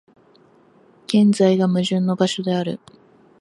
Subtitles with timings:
[1.05, 2.79] 現在が矛盾の場所である。